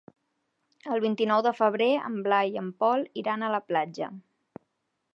El 0.95 1.01
vint-i-nou 1.03 1.43
de 1.47 1.51
febrer 1.59 1.91
en 2.09 2.17
Blai 2.29 2.51
i 2.55 2.59
en 2.65 2.75
Pol 2.83 3.07
iran 3.25 3.45
a 3.51 3.55
la 3.59 3.63
platja. 3.71 4.15